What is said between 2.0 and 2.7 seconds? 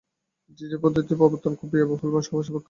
বা সময়সাপেক্ষ নয়।